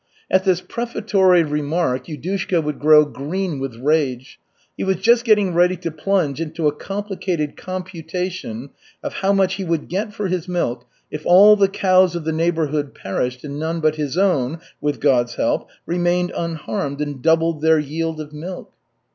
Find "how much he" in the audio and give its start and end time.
9.13-9.63